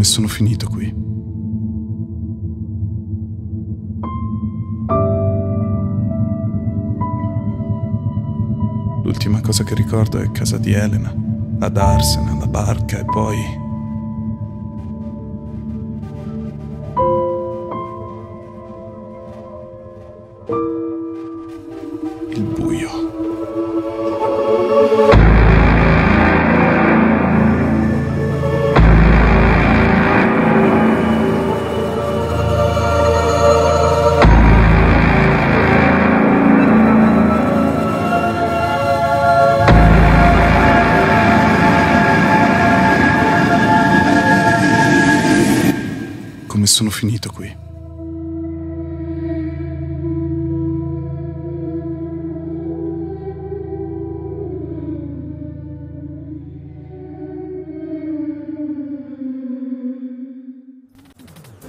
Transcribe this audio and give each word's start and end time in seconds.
Come 0.00 0.12
sono 0.12 0.28
finito 0.28 0.66
qui? 0.66 0.90
L'ultima 9.04 9.42
cosa 9.42 9.62
che 9.62 9.74
ricordo 9.74 10.18
è 10.18 10.30
casa 10.30 10.56
di 10.56 10.72
Elena, 10.72 11.14
ad 11.58 11.76
Arsena, 11.76 12.34
la 12.38 12.46
barca 12.46 13.00
e 13.00 13.04
poi... 13.04 13.68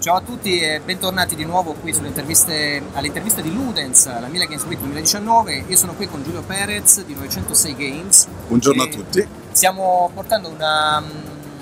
Ciao 0.01 0.15
a 0.15 0.21
tutti 0.21 0.59
e 0.59 0.81
bentornati 0.83 1.35
di 1.35 1.45
nuovo 1.45 1.73
qui 1.73 1.93
sulle 1.93 2.07
interviste, 2.07 2.81
alle 2.93 3.05
interviste 3.07 3.43
di 3.43 3.53
Ludens, 3.53 4.07
la 4.19 4.27
Mila 4.29 4.45
Games 4.45 4.63
Week 4.63 4.79
2019. 4.79 5.65
Io 5.67 5.77
sono 5.77 5.93
qui 5.93 6.07
con 6.07 6.23
Giulio 6.23 6.41
Perez 6.41 7.03
di 7.05 7.13
906 7.13 7.75
Games. 7.75 8.27
Buongiorno 8.47 8.81
a 8.81 8.87
tutti. 8.87 9.23
Stiamo 9.51 10.09
portando, 10.11 10.49
una, 10.49 11.03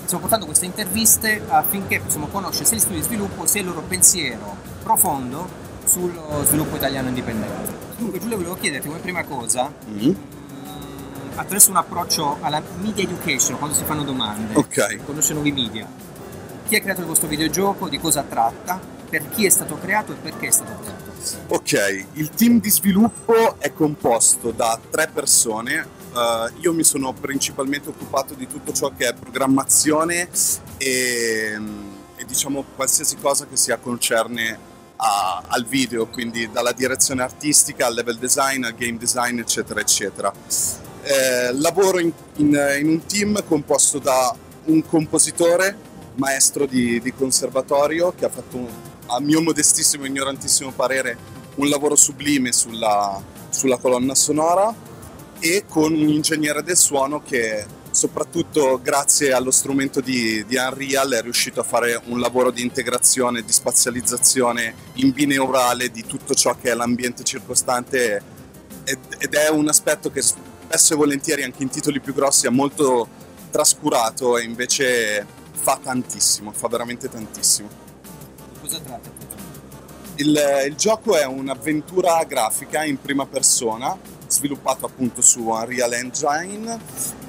stiamo 0.05 0.21
portando 0.21 0.45
queste 0.45 0.63
interviste 0.65 1.41
affinché 1.49 1.99
possiamo 1.99 2.27
conoscere 2.27 2.63
sia 2.63 2.77
gli 2.77 2.79
studi 2.79 2.95
di 2.99 3.03
sviluppo 3.03 3.45
sia 3.45 3.59
il 3.59 3.67
loro 3.67 3.81
pensiero 3.81 4.55
profondo 4.83 5.67
sullo 5.83 6.41
sviluppo 6.45 6.77
italiano 6.77 7.09
indipendente. 7.09 7.73
Dunque 7.97 8.19
Giulio 8.19 8.37
volevo 8.37 8.55
chiederti 8.55 8.87
come 8.87 8.99
prima 8.99 9.25
cosa, 9.25 9.69
Mm. 9.89 10.11
attraverso 11.35 11.71
un 11.71 11.75
approccio 11.77 12.37
alla 12.39 12.61
media 12.81 13.03
education, 13.03 13.57
quando 13.57 13.75
si 13.75 13.83
fanno 13.83 14.03
domande, 14.03 14.55
Ok. 14.55 15.03
conosce 15.05 15.33
nuovi 15.33 15.51
media. 15.51 16.07
Chi 16.69 16.75
ha 16.75 16.81
creato 16.81 17.03
vostro 17.03 17.27
videogioco, 17.27 17.89
di 17.89 17.97
cosa 17.97 18.21
tratta, 18.21 18.79
per 19.09 19.27
chi 19.29 19.43
è 19.43 19.49
stato 19.49 19.79
creato 19.79 20.11
e 20.11 20.15
perché 20.17 20.49
è 20.49 20.51
stato 20.51 20.77
creato. 20.79 21.11
Ok, 21.47 22.05
il 22.13 22.29
team 22.29 22.61
di 22.61 22.69
sviluppo 22.69 23.55
è 23.57 23.73
composto 23.73 24.51
da 24.51 24.79
tre 24.91 25.09
persone. 25.11 25.87
Eh, 26.13 26.51
io 26.59 26.71
mi 26.73 26.83
sono 26.83 27.11
principalmente 27.11 27.89
occupato 27.89 28.35
di 28.35 28.45
tutto 28.45 28.71
ciò 28.71 28.91
che 28.95 29.07
è 29.07 29.13
programmazione 29.15 30.29
e, 30.77 31.59
e 32.15 32.25
diciamo 32.25 32.63
qualsiasi 32.75 33.17
cosa 33.17 33.47
che 33.47 33.57
sia 33.57 33.77
concerne 33.77 34.59
a- 34.97 35.41
al 35.47 35.65
video, 35.65 36.05
quindi 36.05 36.51
dalla 36.51 36.71
direzione 36.71 37.23
artistica 37.23 37.87
al 37.87 37.95
level 37.95 38.17
design, 38.19 38.63
al 38.63 38.75
game 38.75 38.99
design, 38.99 39.39
eccetera, 39.39 39.79
eccetera. 39.79 40.31
Eh, 41.01 41.51
lavoro 41.53 41.97
in, 41.97 42.11
in- 42.35 42.77
in 42.79 42.87
un 42.89 43.05
team 43.07 43.43
composto 43.47 43.97
da 43.97 44.35
un 44.65 44.85
compositore, 44.85 45.87
maestro 46.15 46.65
di, 46.65 46.99
di 46.99 47.13
conservatorio, 47.13 48.13
che 48.15 48.25
ha 48.25 48.29
fatto, 48.29 48.57
un- 48.57 48.67
a 49.07 49.19
mio 49.19 49.41
modestissimo 49.41 50.03
e 50.03 50.07
ignorantissimo 50.07 50.71
parere, 50.71 51.17
un 51.55 51.69
lavoro 51.69 51.95
sublime 51.95 52.51
sulla, 52.51 53.21
sulla 53.49 53.77
colonna 53.77 54.15
sonora, 54.15 54.73
e 55.39 55.63
con 55.67 55.93
un 55.93 56.07
ingegnere 56.09 56.63
del 56.63 56.77
suono 56.77 57.21
che 57.21 57.65
soprattutto 57.91 58.79
grazie 58.81 59.31
allo 59.31 59.51
strumento 59.51 59.99
di, 59.99 60.45
di 60.45 60.57
Unreal 60.57 61.11
è 61.11 61.21
riuscito 61.21 61.59
a 61.59 61.63
fare 61.63 61.99
un 62.05 62.19
lavoro 62.19 62.51
di 62.51 62.61
integrazione, 62.61 63.41
di 63.41 63.51
spazializzazione 63.51 64.73
in 64.95 65.11
bineurale 65.11 65.89
di 65.89 66.05
tutto 66.05 66.33
ciò 66.33 66.55
che 66.55 66.71
è 66.71 66.73
l'ambiente 66.75 67.23
circostante 67.23 68.21
ed, 68.83 68.99
ed 69.17 69.33
è 69.33 69.49
un 69.49 69.67
aspetto 69.67 70.11
che 70.11 70.21
spesso 70.21 70.93
e 70.93 70.97
volentieri 70.97 71.43
anche 71.43 71.63
in 71.63 71.69
titoli 71.69 71.99
più 71.99 72.13
grossi 72.13 72.45
è 72.45 72.49
molto 72.49 73.07
trascurato 73.49 74.37
e 74.37 74.43
invece 74.43 75.25
fa 75.59 75.79
tantissimo, 75.81 76.51
fa 76.51 76.67
veramente 76.67 77.09
tantissimo. 77.09 77.67
Di 78.53 78.59
cosa 78.59 78.79
tratta? 78.79 79.09
Il, 80.15 80.37
il 80.67 80.75
gioco 80.75 81.15
è 81.15 81.25
un'avventura 81.25 82.23
grafica 82.25 82.83
in 82.83 82.99
prima 82.99 83.25
persona, 83.25 83.97
sviluppato 84.27 84.85
appunto 84.85 85.21
su 85.21 85.47
Unreal 85.47 85.93
Engine. 85.93 86.79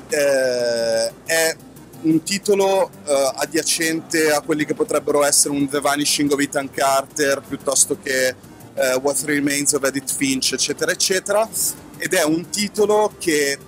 Eh, 0.09 1.13
è 1.25 1.57
un 2.03 2.23
titolo 2.23 2.91
eh, 3.05 3.33
adiacente 3.37 4.33
a 4.33 4.41
quelli 4.41 4.65
che 4.65 4.75
potrebbero 4.75 5.25
essere 5.25 5.55
un 5.55 5.69
The 5.69 5.81
Vanishing 5.81 6.33
of 6.33 6.41
Ethan 6.41 6.71
Carter 6.71 7.43
piuttosto 7.47 7.97
che 8.03 8.35
eh, 8.75 8.95
What 8.95 9.23
Remains 9.25 9.73
of 9.75 9.85
Edith 9.85 10.13
Finch, 10.13 10.53
eccetera, 10.53 10.91
eccetera. 10.91 11.49
Ed 11.97 12.15
è 12.15 12.25
un 12.25 12.49
titolo 12.49 13.13
che, 13.19 13.59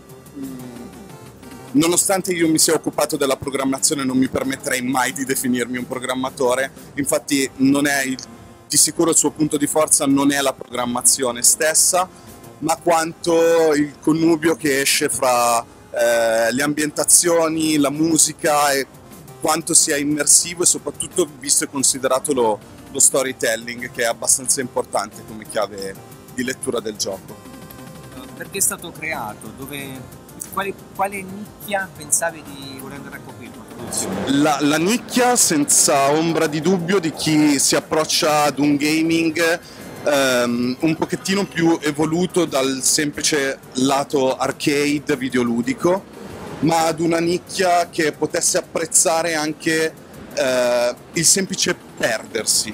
nonostante 1.72 2.32
io 2.32 2.48
mi 2.48 2.58
sia 2.58 2.74
occupato 2.74 3.16
della 3.16 3.36
programmazione, 3.36 4.04
non 4.04 4.16
mi 4.16 4.28
permetterei 4.28 4.82
mai 4.82 5.12
di 5.12 5.24
definirmi 5.24 5.78
un 5.78 5.86
programmatore. 5.86 6.70
Infatti, 6.94 7.50
il 7.56 8.18
di 8.72 8.78
sicuro 8.78 9.10
il 9.10 9.16
suo 9.16 9.30
punto 9.30 9.58
di 9.58 9.66
forza 9.66 10.06
non 10.06 10.32
è 10.32 10.40
la 10.40 10.54
programmazione 10.54 11.42
stessa, 11.42 12.08
ma 12.60 12.76
quanto 12.76 13.74
il 13.74 13.96
connubio 14.00 14.56
che 14.56 14.80
esce 14.80 15.10
fra 15.10 15.60
eh, 15.60 16.50
le 16.50 16.62
ambientazioni, 16.62 17.76
la 17.76 17.90
musica 17.90 18.72
e 18.72 18.86
quanto 19.42 19.74
sia 19.74 19.98
immersivo 19.98 20.62
e 20.62 20.66
soprattutto 20.66 21.28
visto 21.38 21.64
e 21.64 21.68
considerato 21.68 22.32
lo, 22.32 22.58
lo 22.90 22.98
storytelling 22.98 23.90
che 23.90 24.04
è 24.04 24.06
abbastanza 24.06 24.62
importante 24.62 25.22
come 25.26 25.46
chiave 25.46 25.94
di 26.34 26.42
lettura 26.42 26.80
del 26.80 26.96
gioco. 26.96 27.50
Perché 28.34 28.56
è 28.56 28.62
stato 28.62 28.90
creato? 28.90 29.52
Dove, 29.54 30.00
quale, 30.52 30.72
quale 30.94 31.22
nicchia 31.22 31.88
pensavi 31.96 32.42
di 32.42 32.78
voler 32.80 32.98
andare 32.98 33.16
a 33.16 33.20
coprire? 33.24 33.50
La, 34.26 34.58
la 34.60 34.78
nicchia 34.78 35.36
senza 35.36 36.10
ombra 36.12 36.46
di 36.46 36.60
dubbio 36.60 36.98
di 36.98 37.12
chi 37.12 37.58
si 37.58 37.76
approccia 37.76 38.44
ad 38.44 38.58
un 38.58 38.76
gaming 38.76 39.60
ehm, 40.04 40.76
un 40.80 40.96
pochettino 40.96 41.44
più 41.46 41.78
evoluto 41.80 42.44
dal 42.44 42.80
semplice 42.82 43.58
lato 43.74 44.36
arcade 44.36 45.16
videoludico, 45.16 46.04
ma 46.60 46.86
ad 46.86 47.00
una 47.00 47.18
nicchia 47.18 47.88
che 47.90 48.12
potesse 48.12 48.58
apprezzare 48.58 49.34
anche 49.34 49.92
eh, 50.34 50.94
il 51.12 51.24
semplice 51.24 51.76
perdersi, 51.96 52.72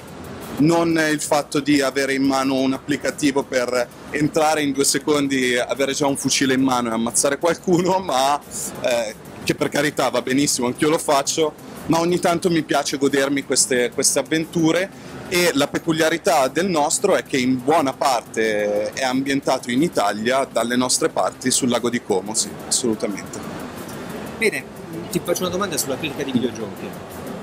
non 0.57 0.89
il 1.09 1.21
fatto 1.21 1.59
di 1.59 1.81
avere 1.81 2.13
in 2.13 2.23
mano 2.23 2.55
un 2.55 2.73
applicativo 2.73 3.43
per 3.43 3.87
entrare 4.11 4.61
in 4.61 4.71
due 4.71 4.83
secondi, 4.83 5.57
avere 5.57 5.93
già 5.93 6.07
un 6.07 6.17
fucile 6.17 6.53
in 6.53 6.61
mano 6.61 6.89
e 6.89 6.93
ammazzare 6.93 7.37
qualcuno, 7.37 7.99
ma 8.03 8.39
eh, 8.81 9.15
che 9.43 9.55
per 9.55 9.69
carità 9.69 10.09
va 10.09 10.21
benissimo, 10.21 10.67
anch'io 10.67 10.89
lo 10.89 10.97
faccio, 10.97 11.53
ma 11.87 11.99
ogni 11.99 12.19
tanto 12.19 12.49
mi 12.49 12.61
piace 12.63 12.97
godermi 12.97 13.43
queste, 13.43 13.89
queste 13.91 14.19
avventure 14.19 14.89
e 15.29 15.51
la 15.53 15.67
peculiarità 15.67 16.47
del 16.47 16.67
nostro 16.67 17.15
è 17.15 17.23
che 17.23 17.37
in 17.37 17.63
buona 17.63 17.93
parte 17.93 18.91
è 18.93 19.03
ambientato 19.03 19.69
in 19.69 19.81
Italia, 19.81 20.47
dalle 20.51 20.75
nostre 20.75 21.09
parti, 21.09 21.51
sul 21.51 21.69
lago 21.69 21.89
di 21.89 22.01
Como, 22.01 22.33
sì, 22.33 22.49
assolutamente. 22.67 23.39
Bene, 24.37 24.63
ti 25.11 25.21
faccio 25.23 25.41
una 25.41 25.51
domanda 25.51 25.77
sulla 25.77 25.97
critica 25.97 26.23
di 26.23 26.31
videogiochi. 26.31 26.89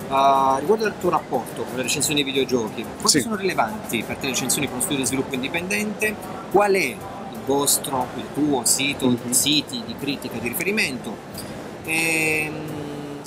Uh, 0.08 0.58
riguardo 0.60 0.84
al 0.84 0.94
tuo 1.00 1.10
rapporto 1.10 1.64
con 1.64 1.74
le 1.76 1.82
recensioni 1.82 2.22
di 2.22 2.30
videogiochi, 2.30 2.82
quanto 2.82 3.08
Sì. 3.08 3.20
sono 3.20 3.34
rilevanti 3.34 4.04
per 4.04 4.16
te 4.16 4.26
le 4.26 4.32
recensioni 4.32 4.70
con 4.70 4.80
studio 4.80 4.98
di 4.98 5.06
sviluppo 5.06 5.34
indipendente? 5.34 6.14
Qual 6.52 6.72
è 6.72 6.78
il 6.78 6.96
vostro, 7.44 8.06
il 8.16 8.24
tuo 8.32 8.64
sito, 8.64 9.08
Mhm. 9.08 9.30
siti 9.32 9.82
di 9.84 9.96
critica 9.98 10.38
di 10.38 10.48
riferimento? 10.48 11.16
Ehm, 11.84 12.74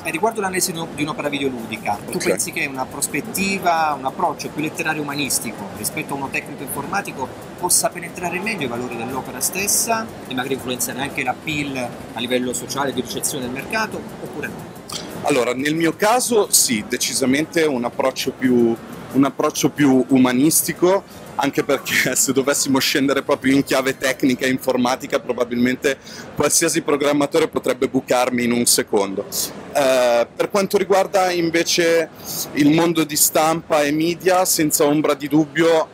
E, 0.01 0.11
riguardo 0.11 0.39
l'analisi 0.39 0.71
di 0.71 0.79
un- 0.79 0.87
di 0.95 1.03
un'opera 1.03 1.27
videoludica, 1.27 1.97
tu 2.09 2.15
Ok. 2.15 2.23
pensi 2.23 2.53
che 2.53 2.65
una 2.67 2.85
prospettiva, 2.85 3.93
un 3.99 4.05
approccio 4.05 4.47
più 4.47 4.61
letterario 4.61 5.01
umanistico 5.01 5.67
rispetto 5.75 6.13
a 6.13 6.15
uno 6.17 6.29
tecnico 6.29 6.63
informatico 6.63 7.27
possa 7.59 7.89
penetrare 7.89 8.39
meglio 8.39 8.63
i 8.63 8.69
valori 8.69 8.95
dell'opera 8.95 9.41
stessa 9.41 10.05
e 10.25 10.33
magari 10.33 10.53
influenzare 10.53 11.01
anche 11.01 11.21
l'appeal 11.21 11.75
a 12.13 12.19
livello 12.21 12.53
sociale 12.53 12.93
di 12.93 13.01
ricezione 13.01 13.43
del 13.43 13.51
mercato 13.53 14.01
oppure 14.23 14.47
no? 14.47 14.78
Allora, 15.23 15.53
nel 15.53 15.75
mio 15.75 15.95
caso 15.95 16.47
sì, 16.51 16.83
decisamente 16.87 17.63
un 17.63 17.83
approccio 17.83 18.31
più 18.31 18.75
un 19.13 19.23
approccio 19.23 19.69
più 19.69 20.03
umanistico, 20.09 21.03
anche 21.35 21.63
perché 21.63 22.13
se 22.15 22.33
dovessimo 22.33 22.79
scendere 22.79 23.23
proprio 23.23 23.55
in 23.55 23.63
chiave 23.63 23.97
tecnica 23.97 24.45
e 24.45 24.49
informatica 24.49 25.19
probabilmente 25.19 25.97
qualsiasi 26.35 26.81
programmatore 26.81 27.47
potrebbe 27.47 27.87
bucarmi 27.87 28.43
in 28.43 28.51
un 28.51 28.65
secondo. 28.65 29.25
Eh, 29.73 30.27
per 30.35 30.49
quanto 30.49 30.77
riguarda 30.77 31.31
invece 31.31 32.09
il 32.53 32.71
mondo 32.71 33.03
di 33.03 33.15
stampa 33.15 33.81
e 33.83 33.91
media, 33.91 34.45
senza 34.45 34.85
ombra 34.85 35.13
di 35.13 35.27
dubbio, 35.27 35.87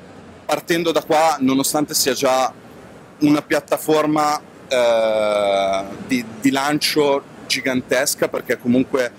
partendo 0.46 0.92
da 0.92 1.04
qua, 1.04 1.38
nonostante 1.40 1.94
sia 1.94 2.14
già 2.14 2.52
una 3.20 3.42
piattaforma 3.42 4.40
eh, 4.68 5.84
di, 6.08 6.26
di, 6.42 6.52
lancio 6.52 7.34
gigantesca, 7.46 8.28
perché 8.28 8.58
comunque 8.58 9.12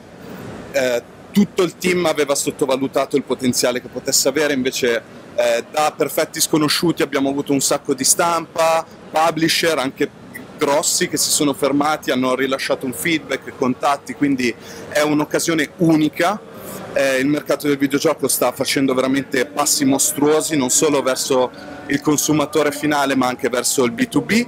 eh, 0.72 1.02
tutto 1.30 1.62
il 1.62 1.76
team 1.76 2.06
aveva 2.06 2.34
sottovalutato 2.34 3.16
il 3.16 3.22
potenziale 3.22 3.80
che 3.80 3.88
potesse 3.88 4.28
avere, 4.28 4.54
invece 4.54 5.02
eh, 5.34 5.64
da 5.70 5.92
perfetti 5.94 6.40
sconosciuti 6.40 7.02
abbiamo 7.02 7.28
avuto 7.28 7.52
un 7.52 7.60
sacco 7.60 7.92
di 7.92 8.04
stampa, 8.04 8.84
publisher, 9.10 9.78
anche 9.78 10.08
grossi 10.56 11.08
che 11.08 11.18
si 11.18 11.30
sono 11.30 11.52
fermati, 11.52 12.10
hanno 12.10 12.34
rilasciato 12.34 12.86
un 12.86 12.94
feedback, 12.94 13.52
contatti, 13.56 14.14
quindi 14.14 14.54
è 14.88 15.02
un'occasione 15.02 15.70
unica. 15.76 16.40
Eh, 16.94 17.18
il 17.18 17.26
mercato 17.26 17.66
del 17.68 17.76
videogioco 17.76 18.26
sta 18.26 18.52
facendo 18.52 18.94
veramente 18.94 19.44
passi 19.44 19.84
mostruosi, 19.84 20.56
non 20.56 20.70
solo 20.70 21.02
verso 21.02 21.50
il 21.88 22.00
consumatore 22.00 22.72
finale 22.72 23.14
ma 23.14 23.26
anche 23.26 23.50
verso 23.50 23.84
il 23.84 23.92
B2B 23.92 24.46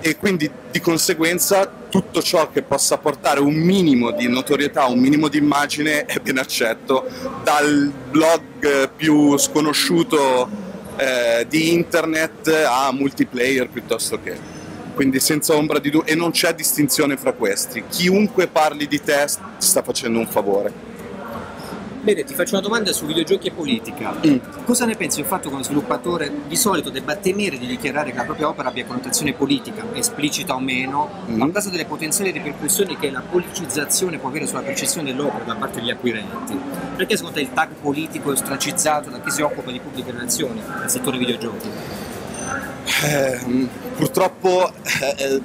e 0.00 0.16
quindi 0.16 0.48
di 0.70 0.80
conseguenza 0.80 1.79
tutto 1.90 2.22
ciò 2.22 2.50
che 2.50 2.62
possa 2.62 2.96
portare 2.96 3.40
un 3.40 3.54
minimo 3.54 4.12
di 4.12 4.28
notorietà, 4.28 4.86
un 4.86 4.98
minimo 4.98 5.28
di 5.28 5.36
immagine 5.36 6.06
è 6.06 6.18
ben 6.20 6.38
accetto, 6.38 7.06
dal 7.42 7.92
blog 8.10 8.90
più 8.96 9.36
sconosciuto 9.36 10.48
eh, 10.96 11.46
di 11.48 11.72
internet 11.72 12.48
a 12.66 12.90
multiplayer 12.92 13.68
piuttosto 13.68 14.18
che. 14.22 14.58
Quindi 14.94 15.20
senza 15.20 15.54
ombra 15.54 15.78
di 15.78 15.90
dubbio, 15.90 16.10
e 16.10 16.14
non 16.14 16.30
c'è 16.30 16.54
distinzione 16.54 17.16
fra 17.16 17.32
questi. 17.32 17.84
Chiunque 17.88 18.46
parli 18.46 18.86
di 18.86 19.00
te 19.02 19.26
sta 19.58 19.82
facendo 19.82 20.18
un 20.18 20.26
favore. 20.26 20.89
Bene, 22.02 22.24
ti 22.24 22.32
faccio 22.32 22.54
una 22.54 22.62
domanda 22.62 22.92
su 22.94 23.04
videogiochi 23.04 23.48
e 23.48 23.50
politica. 23.50 24.14
Mm. 24.26 24.38
Cosa 24.64 24.86
ne 24.86 24.96
pensi 24.96 25.18
del 25.20 25.26
fatto 25.28 25.48
che 25.48 25.54
uno 25.54 25.62
sviluppatore 25.62 26.32
di 26.46 26.56
solito 26.56 26.88
debba 26.88 27.16
temere 27.16 27.58
di 27.58 27.66
dichiarare 27.66 28.10
che 28.10 28.16
la 28.16 28.24
propria 28.24 28.48
opera 28.48 28.70
abbia 28.70 28.86
connotazione 28.86 29.34
politica, 29.34 29.84
esplicita 29.92 30.54
o 30.54 30.60
meno, 30.60 31.10
mm. 31.28 31.42
a 31.42 31.50
causa 31.50 31.68
delle 31.68 31.84
potenziali 31.84 32.30
ripercussioni 32.30 32.96
che 32.96 33.10
la 33.10 33.20
politicizzazione 33.20 34.16
può 34.16 34.30
avere 34.30 34.46
sulla 34.46 34.62
percezione 34.62 35.10
dell'opera 35.10 35.44
da 35.44 35.54
parte 35.56 35.80
degli 35.80 35.90
acquirenti? 35.90 36.58
Perché 36.96 37.16
secondo 37.16 37.36
te 37.36 37.42
il 37.42 37.52
tag 37.52 37.68
politico 37.78 38.30
è 38.30 38.32
ostracizzato 38.32 39.10
da 39.10 39.20
chi 39.20 39.30
si 39.30 39.42
occupa 39.42 39.70
di 39.70 39.78
pubbliche 39.78 40.10
relazioni 40.10 40.62
nel 40.80 40.88
settore 40.88 41.18
videogiochi? 41.18 41.68
Eh, 43.04 43.68
purtroppo 43.96 44.72
eh, 45.18 45.40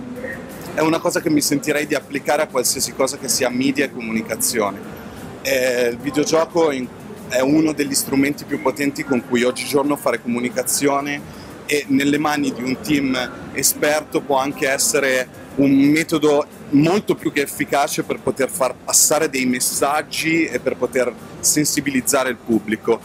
è 0.73 0.79
una 0.79 0.99
cosa 0.99 1.19
che 1.19 1.29
mi 1.29 1.41
sentirei 1.41 1.85
di 1.85 1.95
applicare 1.95 2.43
a 2.43 2.47
qualsiasi 2.47 2.93
cosa 2.93 3.17
che 3.17 3.27
sia 3.27 3.49
media 3.49 3.83
e 3.83 3.91
comunicazione 3.91 5.03
eh, 5.45 5.89
il 5.89 5.97
videogioco 5.97 6.71
è 6.71 7.39
uno 7.41 7.71
degli 7.71 7.93
strumenti 7.93 8.45
più 8.45 8.61
potenti 8.61 9.03
con 9.03 9.23
cui 9.27 9.43
oggigiorno 9.43 9.95
fare 9.95 10.21
comunicazione 10.21 11.43
e 11.67 11.85
nelle 11.89 12.17
mani 12.17 12.51
di 12.51 12.63
un 12.63 12.79
team 12.81 13.15
esperto 13.53 14.21
può 14.21 14.37
anche 14.37 14.67
essere 14.67 15.43
un 15.55 15.71
metodo 15.71 16.45
molto 16.71 17.15
più 17.15 17.31
che 17.31 17.41
efficace 17.41 18.03
per 18.03 18.19
poter 18.19 18.49
far 18.49 18.75
passare 18.75 19.29
dei 19.29 19.45
messaggi 19.45 20.45
e 20.45 20.59
per 20.59 20.75
poter 20.75 21.13
sensibilizzare 21.39 22.29
il 22.29 22.37
pubblico. 22.37 22.99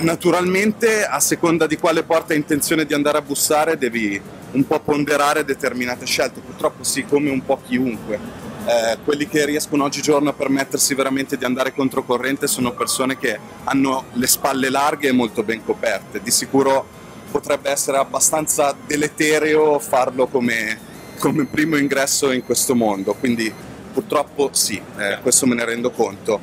Naturalmente, 0.00 1.04
a 1.04 1.20
seconda 1.20 1.66
di 1.66 1.76
quale 1.76 2.02
porta 2.02 2.32
hai 2.32 2.38
intenzione 2.38 2.86
di 2.86 2.94
andare 2.94 3.18
a 3.18 3.22
bussare, 3.22 3.76
devi 3.76 4.20
un 4.52 4.66
po' 4.66 4.80
ponderare 4.80 5.44
determinate 5.44 6.06
scelte. 6.06 6.40
Purtroppo 6.40 6.82
sì, 6.82 7.04
come 7.04 7.30
un 7.30 7.44
po' 7.44 7.60
chiunque 7.64 8.42
eh, 8.64 8.98
quelli 9.04 9.26
che 9.26 9.44
riescono 9.44 9.84
oggigiorno 9.84 10.30
a 10.30 10.32
permettersi 10.32 10.94
veramente 10.94 11.36
di 11.36 11.44
andare 11.44 11.74
controcorrente 11.74 12.46
sono 12.46 12.72
persone 12.72 13.18
che 13.18 13.38
hanno 13.64 14.04
le 14.12 14.26
spalle 14.26 14.70
larghe 14.70 15.08
e 15.08 15.12
molto 15.12 15.42
ben 15.42 15.64
coperte. 15.64 16.20
Di 16.22 16.30
sicuro 16.30 16.86
potrebbe 17.30 17.70
essere 17.70 17.96
abbastanza 17.96 18.74
deletereo 18.86 19.78
farlo 19.78 20.26
come, 20.26 20.78
come 21.18 21.46
primo 21.46 21.76
ingresso 21.76 22.30
in 22.30 22.44
questo 22.44 22.74
mondo, 22.74 23.14
quindi 23.14 23.52
purtroppo 23.92 24.50
sì, 24.52 24.80
eh, 24.98 25.18
questo 25.22 25.46
me 25.46 25.54
ne 25.54 25.64
rendo 25.64 25.90
conto. 25.90 26.40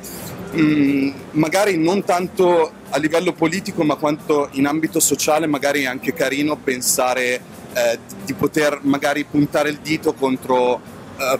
Mm, 0.56 1.10
magari 1.32 1.78
non 1.78 2.02
tanto 2.04 2.72
a 2.90 2.98
livello 2.98 3.32
politico, 3.32 3.84
ma 3.84 3.94
quanto 3.94 4.48
in 4.52 4.66
ambito 4.66 5.00
sociale, 5.00 5.46
magari 5.46 5.82
è 5.82 5.86
anche 5.86 6.12
carino 6.12 6.56
pensare 6.56 7.40
eh, 7.72 7.98
di 8.24 8.34
poter 8.34 8.80
magari 8.82 9.24
puntare 9.24 9.70
il 9.70 9.78
dito 9.78 10.12
contro 10.12 10.80
eh, 11.16 11.38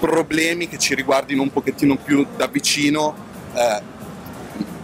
problemi 0.00 0.66
che 0.66 0.78
ci 0.78 0.94
riguardino 0.94 1.42
un 1.42 1.52
pochettino 1.52 1.96
più 1.96 2.26
da 2.34 2.46
vicino, 2.46 3.14
eh, 3.54 3.82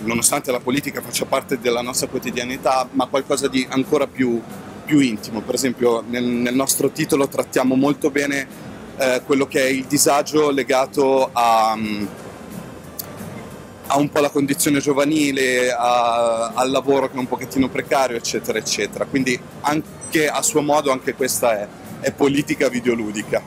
nonostante 0.00 0.52
la 0.52 0.60
politica 0.60 1.00
faccia 1.00 1.24
parte 1.24 1.58
della 1.58 1.80
nostra 1.80 2.06
quotidianità, 2.06 2.86
ma 2.92 3.06
qualcosa 3.06 3.48
di 3.48 3.66
ancora 3.68 4.06
più, 4.06 4.40
più 4.84 5.00
intimo. 5.00 5.40
Per 5.40 5.54
esempio 5.54 6.04
nel, 6.06 6.22
nel, 6.22 6.54
nostro 6.54 6.90
titolo 6.90 7.26
trattiamo 7.26 7.74
molto 7.74 8.10
bene 8.10 8.46
eh, 8.98 9.22
quello 9.24 9.46
che 9.46 9.62
è 9.62 9.68
il 9.68 9.86
disagio 9.86 10.50
legato 10.50 11.30
a... 11.32 11.72
Um, 11.74 12.08
a 13.88 13.98
un 13.98 14.08
po' 14.10 14.18
la 14.18 14.30
condizione 14.30 14.80
giovanile, 14.80 15.70
a, 15.70 16.50
al 16.54 16.72
lavoro 16.72 17.08
che 17.08 17.14
è 17.14 17.18
un 17.20 17.28
pochettino 17.28 17.68
precario, 17.68 18.16
eccetera, 18.16 18.58
eccetera. 18.58 19.04
Quindi 19.04 19.38
anche 19.60 20.26
a 20.26 20.42
suo 20.42 20.60
modo 20.60 20.90
anche 20.90 21.14
questa 21.14 21.60
è, 21.60 21.68
è 22.00 22.10
politica 22.10 22.68
videoludica 22.68 23.40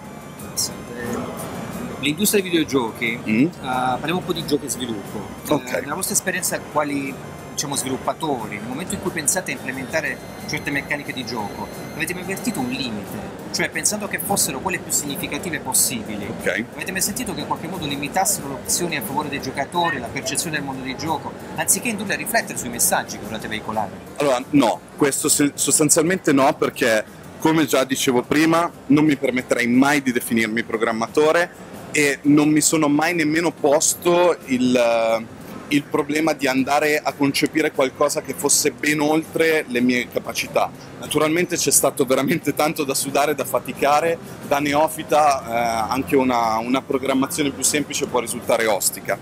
l'industria 2.00 2.42
dei 2.42 2.50
videogiochi, 2.50 3.20
mm. 3.28 3.44
uh, 3.44 3.50
parliamo 3.62 4.20
un 4.20 4.26
po' 4.26 4.34
di 4.34 4.46
giochi 4.46 4.66
e 4.66 4.70
sviluppo. 4.70 5.22
Okay. 5.48 5.80
Uh, 5.80 5.82
nella 5.82 5.96
vostra 5.96 6.14
esperienza, 6.14 6.60
quali 6.60 7.14
diciamo, 7.60 7.76
sviluppatori, 7.76 8.56
nel 8.56 8.68
momento 8.68 8.94
in 8.94 9.02
cui 9.02 9.12
pensate 9.12 9.52
a 9.52 9.56
implementare 9.56 10.18
certe 10.48 10.72
meccaniche 10.72 11.12
di 11.12 11.26
gioco, 11.26 11.68
avete 11.94 12.14
mai 12.14 12.24
avvertito 12.24 12.60
un 12.60 12.70
limite? 12.70 13.38
Cioè, 13.52 13.70
pensando 13.70 14.08
che 14.08 14.20
fossero 14.20 14.60
quelle 14.60 14.78
più 14.78 14.92
significative 14.92 15.60
possibili, 15.60 16.26
okay. 16.40 16.66
avete 16.74 16.92
mai 16.92 17.02
sentito 17.02 17.34
che 17.34 17.42
in 17.42 17.48
qualche 17.48 17.68
modo 17.68 17.86
limitassero 17.86 18.48
le 18.48 18.54
opzioni 18.54 18.96
a 18.96 19.02
favore 19.02 19.28
dei 19.28 19.42
giocatori, 19.42 20.00
la 20.00 20.08
percezione 20.08 20.56
del 20.56 20.66
mondo 20.66 20.84
di 20.84 20.96
gioco, 20.96 21.34
anziché 21.56 21.90
indurli 21.90 22.14
a 22.14 22.16
riflettere 22.16 22.58
sui 22.58 22.70
messaggi 22.70 23.18
che 23.18 23.26
volete 23.26 23.48
veicolare? 23.48 23.90
Allora, 24.18 24.42
no, 24.52 24.80
questo 24.96 25.28
sostanzialmente 25.28 26.32
no, 26.32 26.54
perché 26.54 27.04
come 27.40 27.66
già 27.66 27.84
dicevo 27.84 28.22
prima, 28.22 28.70
non 28.88 29.06
mi 29.06 29.16
permetterei 29.16 29.68
mai 29.68 30.02
di 30.02 30.12
definirmi 30.12 30.64
programmatore 30.64 31.68
e 31.92 32.20
non 32.24 32.50
mi 32.50 32.62
sono 32.62 32.88
mai 32.88 33.14
nemmeno 33.16 33.52
posto 33.52 34.38
il, 34.46 34.76
eh, 34.76 35.26
il, 35.70 35.84
problema 35.84 36.34
di 36.34 36.48
andare 36.48 37.00
a 37.00 37.14
concepire 37.14 37.72
qualcosa 37.72 38.22
che 38.22 38.34
fosse 38.34 38.72
ben 38.72 39.00
oltre 39.00 39.66
le 39.68 39.82
mie 39.82 40.08
capacità. 40.08 40.70
Naturalmente 41.00 41.56
c'è 41.56 41.72
stato 41.72 42.06
veramente 42.06 42.54
tanto 42.54 42.84
da 42.84 42.94
sudare, 42.94 43.36
da 43.36 43.46
faticare, 43.46 44.18
da 44.48 44.60
neofita 44.60 45.42
eh, 45.42 45.92
anche 45.92 46.16
una, 46.16 46.58
una, 46.58 46.82
programmazione 46.82 47.52
più 47.52 47.64
semplice 47.64 48.08
può 48.08 48.20
risultare 48.20 48.66
ostica. 48.68 49.18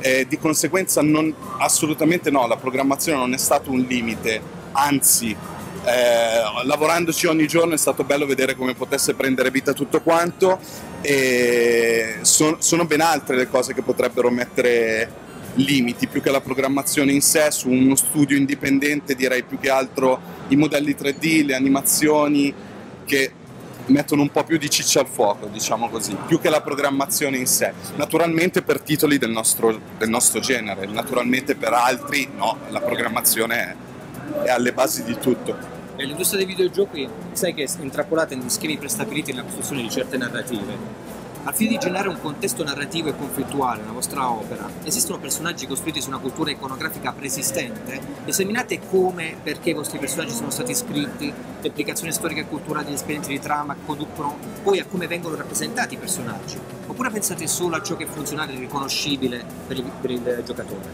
E 0.00 0.26
di 0.28 0.38
conseguenza 0.38 1.00
non, 1.00 1.32
assolutamente 1.58 2.30
no, 2.30 2.46
la 2.46 2.56
programmazione 2.56 3.18
non 3.18 3.34
è 3.34 3.38
stato 3.38 3.70
un 3.70 3.80
limite, 3.80 4.40
anzi 4.72 5.36
eh, 5.84 6.64
lavorandoci 6.64 7.26
ogni 7.26 7.46
giorno 7.48 7.74
è 7.74 7.76
stato 7.76 8.04
bello 8.04 8.26
vedere 8.26 8.54
come 8.54 8.74
potesse 8.74 9.14
prendere 9.14 9.50
vita 9.50 9.72
tutto 9.72 10.00
quanto 10.00 10.58
e 11.02 12.18
son, 12.22 12.56
sono 12.60 12.86
ben 12.86 13.00
altre 13.00 13.36
le 13.36 13.48
cose 13.48 13.74
che 13.74 13.82
potrebbero 13.82 14.30
mettere 14.30 15.20
limiti 15.54 16.06
più 16.06 16.22
che 16.22 16.30
la 16.30 16.40
programmazione 16.40 17.12
in 17.12 17.20
sé 17.20 17.50
su 17.50 17.68
uno 17.68 17.94
studio 17.94 18.36
indipendente 18.36 19.14
direi 19.14 19.42
più 19.42 19.58
che 19.58 19.68
altro 19.68 20.18
i 20.48 20.56
modelli 20.56 20.96
3D, 20.98 21.44
le 21.44 21.54
animazioni 21.54 22.54
che 23.04 23.32
mettono 23.86 24.22
un 24.22 24.30
po' 24.30 24.44
più 24.44 24.58
di 24.58 24.70
ciccia 24.70 25.00
al 25.00 25.08
fuoco, 25.08 25.46
diciamo 25.46 25.88
così, 25.88 26.16
più 26.26 26.40
che 26.40 26.48
la 26.48 26.62
programmazione 26.62 27.36
in 27.36 27.46
sé. 27.46 27.72
Naturalmente 27.96 28.62
per 28.62 28.80
titoli 28.80 29.18
del 29.18 29.30
nostro, 29.30 29.78
del 29.98 30.08
nostro 30.08 30.40
genere, 30.40 30.86
naturalmente 30.86 31.56
per 31.56 31.72
altri 31.72 32.28
no, 32.34 32.58
la 32.68 32.80
programmazione 32.80 33.76
è, 34.42 34.44
è 34.44 34.50
alle 34.50 34.72
basi 34.72 35.02
di 35.02 35.18
tutto. 35.18 35.71
E 35.96 36.04
l'industria 36.04 36.38
dei 36.38 36.46
videogiochi 36.46 37.08
sai 37.32 37.52
che 37.54 37.64
è 37.64 37.82
intrappolata 37.82 38.34
in 38.34 38.48
schemi 38.48 38.78
prestabiliti 38.78 39.30
nella 39.30 39.44
costruzione 39.44 39.82
di 39.82 39.90
certe 39.90 40.16
narrative. 40.16 41.20
Al 41.44 41.54
fine 41.54 41.70
di 41.70 41.78
generare 41.78 42.08
un 42.08 42.20
contesto 42.20 42.62
narrativo 42.62 43.08
e 43.08 43.16
conflittuale 43.16 43.80
nella 43.80 43.92
vostra 43.92 44.30
opera, 44.30 44.70
esistono 44.84 45.18
personaggi 45.18 45.66
costruiti 45.66 46.00
su 46.00 46.08
una 46.08 46.18
cultura 46.18 46.52
iconografica 46.52 47.10
preesistente? 47.10 48.00
Esaminate 48.24 48.78
come 48.88 49.32
e 49.32 49.36
perché 49.42 49.70
i 49.70 49.74
vostri 49.74 49.98
personaggi 49.98 50.34
sono 50.34 50.50
stati 50.50 50.72
scritti, 50.72 51.26
le 51.26 51.66
implicazioni 51.66 52.12
storiche 52.12 52.42
e 52.42 52.46
culturali 52.46 52.84
degli 52.84 52.94
esperienzi 52.94 53.30
di 53.30 53.40
trama 53.40 53.74
che 53.74 53.80
conducono 53.84 54.36
poi 54.62 54.78
a 54.78 54.86
come 54.86 55.08
vengono 55.08 55.34
rappresentati 55.34 55.94
i 55.94 55.98
personaggi? 55.98 56.56
Oppure 56.86 57.10
pensate 57.10 57.48
solo 57.48 57.74
a 57.74 57.82
ciò 57.82 57.96
che 57.96 58.04
è 58.04 58.08
funzionale 58.08 58.54
e 58.54 58.58
riconoscibile 58.60 59.44
per 59.66 59.78
il, 59.78 59.90
per 60.00 60.10
il 60.12 60.42
giocatore? 60.46 60.90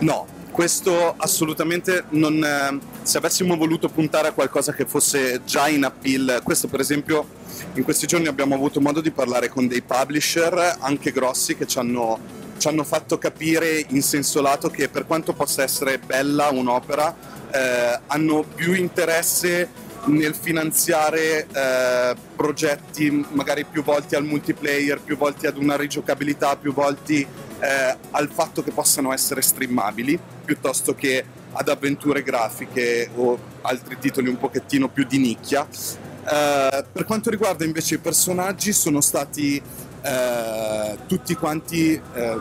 No, 0.00 0.26
questo 0.50 1.14
assolutamente 1.16 2.04
non... 2.10 2.42
eh, 2.42 2.78
se 3.02 3.18
avessimo 3.18 3.56
voluto 3.56 3.88
puntare 3.88 4.28
a 4.28 4.32
qualcosa 4.32 4.72
che 4.72 4.84
fosse 4.84 5.42
già 5.44 5.68
in 5.68 5.84
appeal, 5.84 6.40
questo 6.42 6.68
per 6.68 6.80
esempio 6.80 7.26
in 7.74 7.82
questi 7.82 8.06
giorni 8.06 8.26
abbiamo 8.26 8.54
avuto 8.54 8.80
modo 8.80 9.00
di 9.00 9.10
parlare 9.10 9.48
con 9.48 9.66
dei 9.66 9.82
publisher, 9.82 10.76
anche 10.80 11.12
grossi, 11.12 11.56
che 11.56 11.66
ci 11.66 11.78
hanno, 11.78 12.18
ci 12.58 12.68
hanno 12.68 12.84
fatto 12.84 13.18
capire 13.18 13.84
in 13.88 14.02
senso 14.02 14.40
lato 14.40 14.68
che 14.70 14.88
per 14.88 15.06
quanto 15.06 15.32
possa 15.32 15.62
essere 15.62 15.98
bella 15.98 16.50
un'opera, 16.50 17.14
eh, 17.52 18.00
hanno 18.06 18.44
più 18.54 18.74
interesse 18.74 19.88
nel 20.06 20.34
finanziare 20.34 21.46
eh, 21.52 22.16
progetti 22.34 23.26
magari 23.32 23.64
più 23.64 23.82
volti 23.82 24.14
al 24.14 24.24
multiplayer, 24.24 25.00
più 25.00 25.16
volti 25.16 25.46
ad 25.46 25.56
una 25.56 25.76
rigiocabilità, 25.76 26.56
più 26.56 26.72
volti 26.72 27.26
eh, 27.60 27.96
al 28.10 28.30
fatto 28.30 28.62
che 28.62 28.70
possano 28.72 29.12
essere 29.12 29.42
streamabili, 29.42 30.18
piuttosto 30.44 30.94
che 30.94 31.24
ad 31.52 31.68
avventure 31.68 32.22
grafiche 32.22 33.10
o 33.14 33.38
altri 33.62 33.98
titoli 33.98 34.28
un 34.28 34.38
pochettino 34.38 34.88
più 34.88 35.04
di 35.04 35.18
nicchia. 35.18 35.66
Eh, 35.68 36.84
per 36.92 37.04
quanto 37.04 37.30
riguarda 37.30 37.64
invece 37.64 37.96
i 37.96 37.98
personaggi, 37.98 38.72
sono 38.72 39.00
stati 39.00 39.60
eh, 40.02 40.98
tutti 41.06 41.34
quanti 41.34 41.92
eh, 41.92 42.38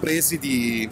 presi 0.00 0.38
di, 0.38 0.88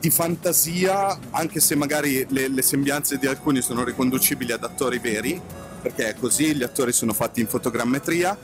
di 0.00 0.10
fantasia, 0.10 1.18
anche 1.30 1.60
se 1.60 1.74
magari 1.74 2.26
le, 2.28 2.48
le 2.48 2.62
sembianze 2.62 3.18
di 3.18 3.26
alcuni 3.26 3.60
sono 3.62 3.84
riconducibili 3.84 4.52
ad 4.52 4.64
attori 4.64 4.98
veri, 4.98 5.40
perché 5.82 6.08
è 6.08 6.14
così, 6.14 6.54
gli 6.54 6.62
attori 6.62 6.92
sono 6.92 7.12
fatti 7.12 7.40
in 7.40 7.46
fotogrammetria. 7.46 8.36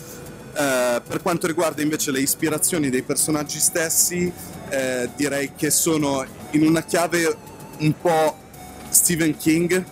Eh, 0.61 1.01
per 1.09 1.23
quanto 1.23 1.47
riguarda 1.47 1.81
invece 1.81 2.11
le 2.11 2.21
ispirazioni 2.21 2.91
dei 2.91 3.01
personaggi 3.01 3.59
stessi, 3.59 4.31
eh, 4.69 5.09
direi 5.17 5.53
che 5.57 5.71
sono 5.71 6.23
in 6.51 6.67
una 6.67 6.83
chiave 6.83 7.35
un 7.79 7.95
po' 7.99 8.37
Stephen 8.91 9.35
King, 9.39 9.83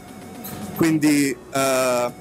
quindi 0.76 1.34
eh, 1.52 2.12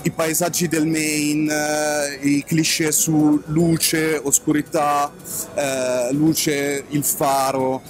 i 0.00 0.10
paesaggi 0.10 0.66
del 0.66 0.86
Maine, 0.86 1.52
eh, 1.52 2.26
i 2.26 2.42
cliché 2.42 2.90
su 2.90 3.42
luce, 3.46 4.18
oscurità, 4.22 5.12
eh, 5.54 6.08
luce, 6.12 6.84
il 6.88 7.04
faro, 7.04 7.82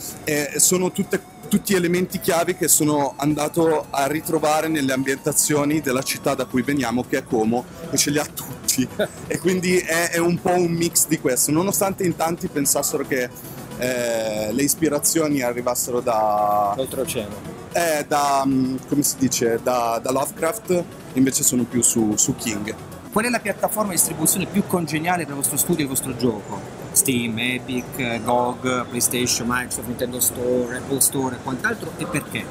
sono 0.57 0.91
tutte- 0.91 1.32
tutti 1.53 1.75
elementi 1.75 2.19
chiavi 2.19 2.57
che 2.57 2.67
sono 2.67 3.13
andato 3.19 3.85
a 3.91 4.07
ritrovare 4.07 4.69
nelle 4.69 4.95
ambientazioni 4.95 5.83
della 5.83 6.01
città 6.01 6.35
da 6.35 6.47
cui 6.47 6.63
veniamo, 6.63 7.05
che 7.05 7.19
è 7.19 7.25
Como, 7.25 7.67
e 7.91 7.99
ce 7.99 8.09
li 8.11 8.19
ha 8.19 8.25
tutti. 8.25 8.89
e 9.27 9.39
quindi 9.39 9.77
è, 9.77 10.13
è 10.13 10.17
un 10.17 10.41
po' 10.41 10.55
un 10.55 10.73
mix 10.73 11.07
di 11.09 11.21
questo, 11.21 11.51
nonostante 11.53 12.05
in 12.05 12.17
tanti 12.17 12.49
pensassero 12.49 13.07
che 13.07 13.29
eh, 13.77 14.51
le 14.51 14.63
ispirazioni 14.63 15.43
arrivassero 15.43 16.01
da, 16.01 16.73
Oltreoceano. 16.75 17.35
eh, 17.73 18.07
da, 18.09 18.45
mm, 18.47 18.77
come 18.89 19.03
si 19.03 19.17
dice, 19.19 19.61
da, 19.63 20.01
da 20.03 20.11
Lovecraft, 20.11 20.83
invece 21.13 21.43
sono 21.43 21.65
più 21.65 21.83
su, 21.83 22.15
su 22.17 22.35
King. 22.35 22.75
Qual 23.13 23.27
è 23.27 23.29
la 23.29 23.41
piattaforma 23.41 23.91
di 23.91 23.97
distribuzione 23.97 24.47
più 24.47 24.67
congeniale 24.67 25.25
per 25.25 25.33
il 25.33 25.37
vostro 25.41 25.59
studio 25.59 25.81
e 25.81 25.83
il 25.83 25.89
vostro 25.89 26.17
gioco? 26.17 26.82
Steam, 26.93 27.39
Epic, 27.39 28.23
GOG, 28.23 28.87
PlayStation, 28.87 29.47
Microsoft, 29.49 29.87
Nintendo 29.87 30.21
Store, 30.21 30.77
Apple 30.77 31.01
Store 31.01 31.37
e 31.37 31.39
quant'altro 31.43 31.93
e 31.97 32.07
perché? 32.07 32.45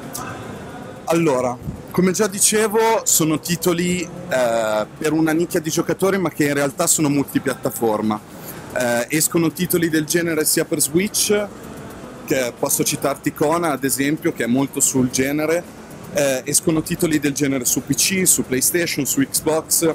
Allora, 1.06 1.56
come 1.90 2.12
già 2.12 2.26
dicevo, 2.26 3.02
sono 3.04 3.38
titoli 3.38 4.00
eh, 4.00 4.86
per 4.98 5.12
una 5.12 5.32
nicchia 5.32 5.60
di 5.60 5.68
giocatori, 5.68 6.18
ma 6.18 6.30
che 6.30 6.44
in 6.44 6.54
realtà 6.54 6.86
sono 6.86 7.08
multipiattaforma. 7.08 8.18
Eh, 8.74 9.06
escono 9.10 9.52
titoli 9.52 9.90
del 9.90 10.06
genere 10.06 10.44
sia 10.46 10.64
per 10.64 10.80
Switch, 10.80 11.46
che 12.24 12.52
posso 12.58 12.82
citarti 12.82 13.34
Kona 13.34 13.72
ad 13.72 13.84
esempio, 13.84 14.32
che 14.32 14.44
è 14.44 14.46
molto 14.46 14.80
sul 14.80 15.10
genere, 15.10 15.62
eh, 16.14 16.42
escono 16.44 16.82
titoli 16.82 17.18
del 17.18 17.32
genere 17.32 17.66
su 17.66 17.82
PC, 17.84 18.26
su 18.26 18.44
PlayStation, 18.44 19.04
su 19.04 19.20
Xbox, 19.20 19.94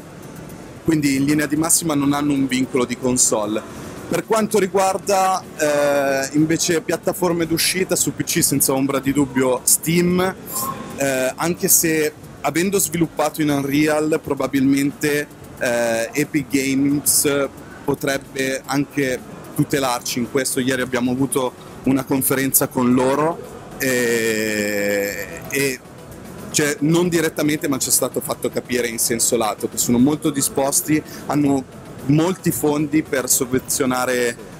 quindi 0.83 1.15
in 1.15 1.25
linea 1.25 1.47
di 1.47 1.55
massima 1.55 1.95
non 1.95 2.13
hanno 2.13 2.33
un 2.33 2.45
vincolo 2.47 2.85
di 2.85 2.97
console. 2.97 3.76
Per 4.09 4.25
quanto 4.25 4.57
riguarda 4.57 5.43
eh, 5.57 6.29
invece 6.37 6.79
piattaforme 6.79 7.45
d'uscita 7.45 7.97
su 7.97 8.13
PC 8.15 8.41
senza 8.41 8.71
ombra 8.71 8.99
di 8.99 9.11
dubbio 9.11 9.59
Steam, 9.63 10.35
eh, 10.95 11.33
anche 11.35 11.67
se 11.67 12.13
avendo 12.41 12.79
sviluppato 12.79 13.41
in 13.41 13.49
Unreal 13.49 14.21
probabilmente 14.23 15.27
eh, 15.59 16.09
Epic 16.13 16.45
Games 16.49 17.49
potrebbe 17.83 18.61
anche 18.65 19.19
tutelarci 19.55 20.19
in 20.19 20.31
questo. 20.31 20.61
Ieri 20.61 20.81
abbiamo 20.81 21.11
avuto 21.11 21.51
una 21.83 22.05
conferenza 22.05 22.67
con 22.67 22.93
loro 22.93 23.75
e, 23.77 25.41
e 25.49 25.79
cioè, 26.51 26.77
non 26.79 27.09
direttamente, 27.09 27.67
ma 27.67 27.77
ci 27.77 27.89
è 27.89 27.91
stato 27.91 28.21
fatto 28.21 28.49
capire 28.49 28.87
in 28.87 28.99
senso 28.99 29.35
lato 29.37 29.67
che 29.69 29.77
sono 29.77 29.99
molto 29.99 30.29
disposti, 30.29 31.01
hanno 31.27 31.63
molti 32.07 32.51
fondi 32.51 33.03
per 33.03 33.29
sovvenzionare 33.29 34.55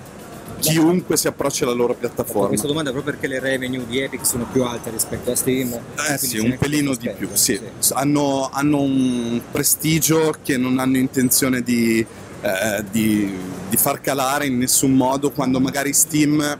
chiunque 0.60 1.18
si 1.18 1.27
approccia 1.27 1.66
alla 1.66 1.74
loro 1.74 1.94
Ho 1.94 1.96
piattaforma. 1.96 2.48
questa 2.48 2.66
domanda 2.68 2.92
proprio 2.92 3.13
perché 3.13 3.27
le 3.27 3.39
revenue 3.39 3.86
di 3.86 4.00
Epic 4.00 4.25
sono 4.25 4.48
più 4.51 4.63
alte 4.63 4.89
rispetto 4.89 5.32
a 5.32 5.36
Steam. 5.36 5.77
Eh 6.10 6.18
sì, 6.18 6.39
un 6.39 6.58
pelino 6.58 6.96
di 6.96 7.10
più, 7.16 7.30
aspetto, 7.32 7.70
sì. 7.80 7.94
Hanno, 7.94 8.50
hanno 8.51 8.82
un 8.82 9.39
prestigio 9.51 10.34
che 10.44 10.58
non 10.58 10.80
hanno 10.80 10.98
intenzione 10.98 11.62
di, 11.62 12.04
eh, 12.42 12.84
di- 12.89 13.32
di 13.70 13.77
far 13.77 14.01
calare 14.01 14.48
in 14.48 14.58
nessun 14.58 14.94
modo 14.94 15.32
quando 15.32 15.60
magari 15.60 15.94
Steam 15.94 16.58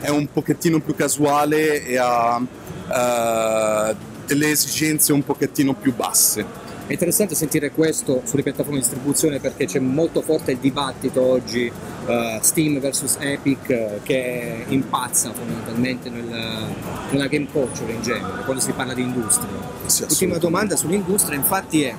è 0.00 0.08
un 0.08 0.26
pochettino 0.32 0.80
più 0.80 0.94
casuale 0.94 1.84
e 1.84 1.98
ha 1.98 2.40
eh, 2.86 3.96
delle 4.26 4.50
esigenze 4.50 5.12
un 5.12 5.22
pochettino 5.24 5.74
più 5.74 5.94
basse. 5.94 6.62
È 6.86 6.92
interessante 6.92 7.34
sentire 7.34 7.70
questo 7.70 8.20
sulle 8.24 8.42
piattaforme 8.42 8.74
di 8.78 8.80
distribuzione 8.82 9.40
perché 9.40 9.64
c'è 9.64 9.78
molto 9.78 10.20
forte 10.20 10.52
il 10.52 10.58
dibattito 10.58 11.22
oggi 11.22 11.72
eh, 12.06 12.38
Steam 12.42 12.78
versus 12.78 13.16
Epic 13.18 13.70
eh, 13.70 14.00
che 14.02 14.64
impazza 14.68 15.32
fondamentalmente 15.32 16.10
nel- 16.10 16.66
nella 17.10 17.26
game 17.28 17.46
culture 17.50 17.90
in 17.90 18.02
genere 18.02 18.42
quando 18.44 18.60
si 18.62 18.72
parla 18.72 18.92
di 18.92 19.00
industria. 19.00 19.48
Sì, 19.86 20.02
L'ultima 20.02 20.36
domanda 20.36 20.76
sull'industria 20.76 21.38
infatti 21.38 21.84
è 21.84 21.94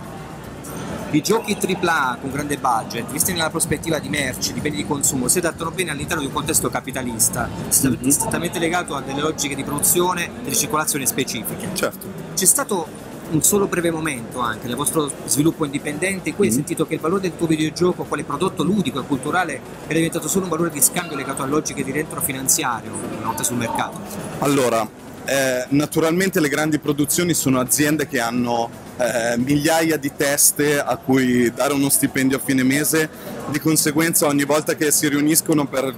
i 1.12 1.22
giochi 1.22 1.58
AAA 1.60 2.18
con 2.22 2.30
grande 2.30 2.58
budget, 2.58 3.10
visti 3.10 3.32
nella 3.32 3.50
prospettiva 3.50 3.98
di 3.98 4.10
merci, 4.10 4.54
di 4.54 4.60
beni 4.60 4.76
di 4.76 4.86
consumo, 4.86 5.28
si 5.30 5.40
adattano 5.40 5.72
bene 5.72 5.92
all'interno 5.92 6.22
di 6.22 6.28
un 6.28 6.34
contesto 6.34 6.70
capitalista, 6.70 7.50
Mhm. 7.50 8.10
strettamente 8.10 8.60
legato 8.60 8.94
a 8.96 9.02
delle 9.02 9.22
logiche 9.22 9.56
di 9.56 9.64
produzione 9.64 10.26
e 10.26 10.50
di 10.50 10.56
circolazione 10.56 11.06
specifiche. 11.08 11.70
Certo. 11.74 12.06
C'è 12.36 12.46
stato 12.46 12.88
un 13.32 13.42
solo 13.42 13.68
breve 13.68 13.92
momento 13.92 14.40
anche 14.40 14.68
nel 14.68 14.76
vostro 14.76 15.12
sviluppo 15.26 15.66
indipendente 15.66 16.30
in 16.30 16.36
cui 16.36 16.46
hai 16.46 16.52
Mhm. 16.52 16.58
sentito 16.58 16.86
che 16.86 16.96
il 16.96 17.00
valore 17.00 17.22
del 17.22 17.36
tuo 17.36 17.48
videogioco 17.48 18.04
quale 18.04 18.24
prodotto 18.24 18.64
ludico 18.64 19.00
e 19.00 19.04
culturale 19.04 19.60
era 19.88 19.96
diventato 19.96 20.28
solo 20.28 20.44
un 20.46 20.50
valore 20.52 20.70
di 20.70 20.82
scambio 20.82 21.16
legato 21.16 21.42
a 21.42 21.46
logiche 21.46 21.84
di 21.84 21.92
rientro 21.92 22.22
finanziario 22.22 22.92
una 23.18 23.26
volta 23.28 23.44
sul 23.44 23.58
mercato. 23.58 24.00
Allora, 24.40 24.88
eh, 25.26 25.66
naturalmente 25.70 26.40
le 26.40 26.50
grandi 26.50 26.78
produzioni 26.78 27.34
sono 27.34 27.60
aziende 27.60 28.08
che 28.08 28.20
hanno 28.20 28.70
eh, 28.98 29.38
migliaia 29.38 29.98
di 29.98 30.12
teste 30.16 30.80
a 30.80 30.96
cui 30.98 31.52
dare 31.54 31.74
uno 31.74 31.90
stipendio 31.90 32.38
a 32.38 32.42
fine 32.44 32.64
mese, 32.64 33.10
di 33.50 33.60
conseguenza 33.60 34.28
ogni 34.28 34.46
volta 34.46 34.76
che 34.76 34.92
si 34.92 35.10
riuniscono 35.10 35.66
per 35.66 35.94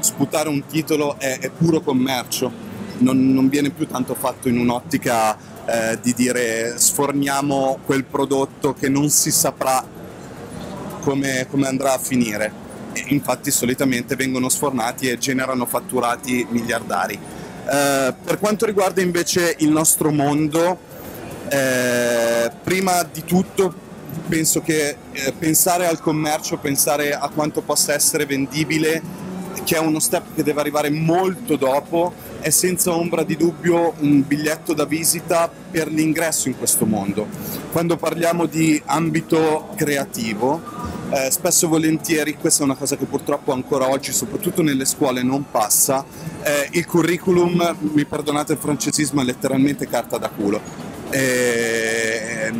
sputare 0.00 0.48
un 0.50 0.66
titolo 0.66 1.16
è, 1.18 1.38
è 1.38 1.48
puro 1.50 1.80
commercio, 1.80 2.52
non, 2.98 3.32
non 3.32 3.48
viene 3.48 3.70
più 3.70 3.86
tanto 3.86 4.14
fatto 4.14 4.48
in 4.48 4.58
un'ottica 4.58 5.52
eh, 5.66 5.98
di 6.00 6.12
dire 6.14 6.74
sforniamo 6.78 7.78
quel 7.84 8.04
prodotto 8.04 8.74
che 8.74 8.88
non 8.88 9.08
si 9.08 9.30
saprà 9.30 9.84
come, 11.00 11.46
come 11.50 11.66
andrà 11.66 11.94
a 11.94 11.98
finire. 11.98 12.62
E 12.92 13.04
infatti 13.08 13.50
solitamente 13.50 14.14
vengono 14.14 14.48
sfornati 14.48 15.08
e 15.08 15.18
generano 15.18 15.66
fatturati 15.66 16.46
miliardari. 16.50 17.14
Eh, 17.14 18.14
per 18.22 18.38
quanto 18.38 18.66
riguarda 18.66 19.00
invece 19.00 19.56
il 19.58 19.70
nostro 19.70 20.10
mondo, 20.10 20.78
eh, 21.48 22.50
prima 22.62 23.02
di 23.02 23.24
tutto 23.24 23.82
penso 24.28 24.60
che 24.60 24.96
eh, 25.12 25.32
pensare 25.32 25.86
al 25.86 26.00
commercio, 26.00 26.58
pensare 26.58 27.14
a 27.14 27.28
quanto 27.28 27.62
possa 27.62 27.92
essere 27.94 28.26
vendibile, 28.26 29.02
che 29.64 29.76
è 29.76 29.78
uno 29.78 29.98
step 29.98 30.34
che 30.34 30.42
deve 30.42 30.60
arrivare 30.60 30.90
molto 30.90 31.56
dopo, 31.56 32.12
è 32.44 32.50
senza 32.50 32.94
ombra 32.94 33.22
di 33.22 33.38
dubbio 33.38 33.94
un 34.00 34.22
biglietto 34.26 34.74
da 34.74 34.84
visita 34.84 35.50
per 35.70 35.90
l'ingresso 35.90 36.48
in 36.48 36.58
questo 36.58 36.84
mondo. 36.84 37.26
Quando 37.72 37.96
parliamo 37.96 38.44
di 38.44 38.82
ambito 38.84 39.70
creativo, 39.74 40.60
eh, 41.08 41.30
spesso 41.30 41.64
e 41.64 41.68
volentieri, 41.70 42.36
questa 42.36 42.60
è 42.60 42.64
una 42.66 42.74
cosa 42.74 42.98
che 42.98 43.06
purtroppo 43.06 43.54
ancora 43.54 43.88
oggi, 43.88 44.12
soprattutto 44.12 44.60
nelle 44.60 44.84
scuole, 44.84 45.22
non 45.22 45.46
passa, 45.50 46.04
eh, 46.42 46.68
il 46.72 46.84
curriculum, 46.84 47.76
mi 47.94 48.04
perdonate 48.04 48.52
il 48.52 48.58
francesismo, 48.58 49.22
è 49.22 49.24
letteralmente 49.24 49.88
carta 49.88 50.18
da 50.18 50.28
culo. 50.28 50.60
Eh, 51.08 52.52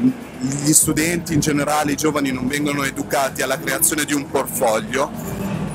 gli 0.63 0.73
studenti 0.73 1.35
in 1.35 1.41
generale, 1.41 1.93
i 1.93 1.97
giovani 1.97 2.33
non 2.33 2.47
vengono 2.47 2.85
educati 2.85 3.43
alla 3.43 3.59
creazione 3.59 4.07
di 4.07 4.15
un 4.15 4.31
portfolio 4.31 5.34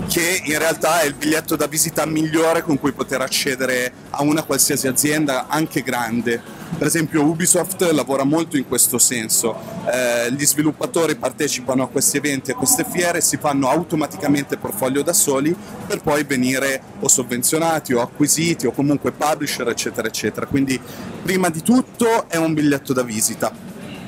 che 0.10 0.42
in 0.44 0.58
realtà 0.58 1.02
è 1.02 1.06
il 1.06 1.14
biglietto 1.14 1.56
da 1.56 1.68
visita 1.68 2.04
migliore 2.08 2.64
con 2.64 2.80
cui 2.80 2.94
poter 2.94 3.22
accedere 3.22 3.94
a 4.10 4.24
una 4.24 4.42
qualsiasi 4.42 4.88
azienda, 4.88 5.46
anche 5.48 5.84
grande. 5.84 6.42
Per 6.76 6.88
esempio 6.88 7.24
Ubisoft 7.24 7.82
lavora 7.92 8.24
molto 8.24 8.58
in 8.58 8.68
questo 8.68 8.98
senso, 8.98 9.56
eh, 9.86 10.32
gli 10.32 10.44
sviluppatori 10.46 11.16
partecipano 11.16 11.84
a 11.84 11.88
questi 11.90 12.18
eventi, 12.18 12.50
a 12.50 12.56
queste 12.56 12.86
fiere, 12.90 13.22
si 13.22 13.38
fanno 13.38 13.70
automaticamente 13.70 14.58
portfolio 14.58 15.04
da 15.04 15.14
soli 15.14 15.56
per 15.86 16.02
poi 16.02 16.24
venire 16.24 16.82
o 17.02 17.08
sovvenzionati 17.08 17.94
o 17.94 18.02
acquisiti 18.02 18.66
o 18.66 18.72
comunque 18.72 19.12
publisher 19.12 19.68
eccetera 19.68 20.08
eccetera. 20.08 20.48
Quindi 20.48 20.80
prima 21.22 21.50
di 21.50 21.62
tutto 21.62 22.28
è 22.28 22.38
un 22.38 22.56
biglietto 22.56 22.94
da 22.94 23.04
visita. 23.04 23.52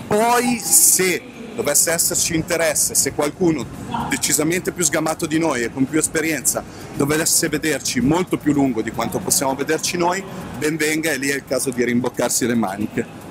Poi 0.08 0.60
se 0.60 1.31
dovesse 1.62 1.92
esserci 1.92 2.36
interesse, 2.36 2.96
se 2.96 3.14
qualcuno 3.14 3.64
decisamente 4.10 4.72
più 4.72 4.84
sgamato 4.84 5.28
di 5.28 5.38
noi 5.38 5.62
e 5.62 5.72
con 5.72 5.88
più 5.88 6.00
esperienza 6.00 6.64
dovesse 6.96 7.50
vederci 7.50 8.02
molto 8.02 8.38
più 8.38 8.52
lungo 8.52 8.82
di 8.82 8.92
quanto 8.92 9.20
possiamo 9.20 9.54
vederci 9.54 9.96
noi, 9.96 10.24
ben 10.58 10.76
venga 10.76 11.12
e 11.12 11.18
lì 11.18 11.30
è 11.30 11.36
il 11.36 11.46
caso 11.46 11.70
di 11.70 11.84
rimboccarsi 11.86 12.48
le 12.48 12.56
maniche. 12.56 13.30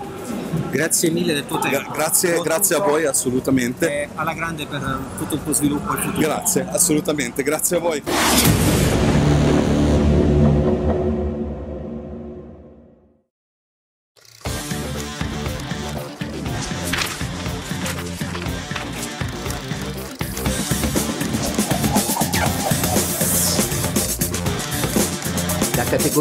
Grazie 0.70 1.10
mille 1.10 1.34
del 1.34 1.46
tuo 1.46 1.58
tempo. 1.58 1.90
grazie, 1.90 2.40
grazie 2.40 2.76
a 2.76 2.78
voi, 2.78 3.04
assolutamente. 3.04 4.08
Alla 4.14 4.32
grande 4.32 4.66
per 4.66 5.00
tutto 5.18 5.34
il 5.34 5.42
tuo 5.42 5.52
sviluppo 5.52 5.92
e 5.92 5.96
il 5.96 6.02
futuro. 6.02 6.20
Grazie, 6.20 6.66
assolutamente, 6.70 7.42
grazie 7.42 7.76
a 7.76 7.80
voi. 7.80 8.69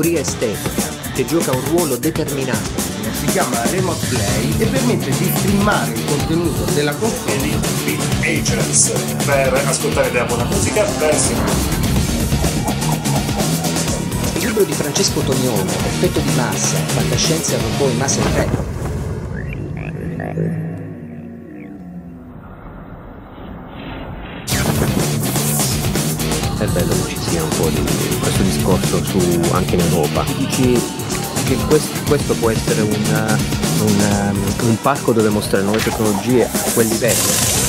Categoria 0.10 0.22
estetica 0.22 0.98
che 1.14 1.26
gioca 1.26 1.52
un 1.52 1.64
ruolo 1.70 1.96
determinante. 1.98 2.82
Si 3.20 3.26
chiama 3.28 3.62
Remote 3.70 4.06
Play 4.08 4.56
e 4.58 4.66
permette 4.66 5.10
di 5.12 5.32
streamare 5.36 5.92
il 5.92 6.06
contenuto 6.06 6.72
della 6.72 6.94
console 6.96 7.60
Agents 8.22 8.92
per 9.26 9.54
ascoltare 9.66 10.12
della 10.12 10.26
buona 10.26 10.46
musica 10.46 10.84
verso 10.98 11.32
Il 14.34 14.46
libro 14.48 14.64
di 14.64 14.74
Francesco 14.74 15.20
Tognone, 15.20 15.72
Effetto 15.72 16.20
di 16.20 16.32
massa, 16.36 16.78
fantascienza, 16.78 17.58
robot 17.58 17.92
e 17.92 17.98
Mass 17.98 18.18
Effect 18.18 18.68
è 26.60 26.66
bello 26.66 26.94
che 27.06 27.19
sia 27.40 27.44
un 27.44 27.50
po' 27.58 27.70
di 27.70 28.18
questo 28.20 28.44
discorso 28.44 29.04
su, 29.04 29.42
anche 29.52 29.76
in 29.76 29.82
Europa. 29.82 30.26
Dici 30.38 30.82
che 31.46 31.56
questo, 31.68 31.98
questo 32.08 32.34
può 32.36 32.50
essere 32.50 32.82
un, 32.82 33.38
un, 33.82 34.36
un 34.62 34.82
parco 34.82 35.14
dove 35.14 35.30
mostrare 35.30 35.64
nuove 35.64 35.82
tecnologie 35.82 36.46
a 36.46 36.72
quel 36.74 36.88
livello? 36.88 37.69